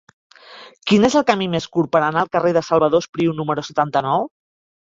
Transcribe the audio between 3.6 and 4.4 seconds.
setanta-nou?